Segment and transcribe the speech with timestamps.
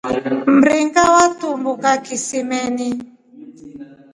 [0.57, 2.87] Mringa watumbuka kisimeni.